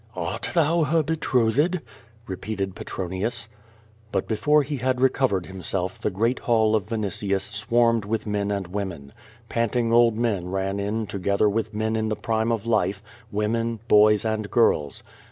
[0.15, 1.79] "Art thou her betrotlied?"
[2.25, 3.47] repeated Petronius.
[4.11, 8.49] But before he had recovered himself the great hall of Vin itius swarmed with men
[8.49, 9.13] and women.
[9.47, 14.25] Panting old men ran in together with men in the prime of life, women, boys,
[14.25, 15.03] and girls.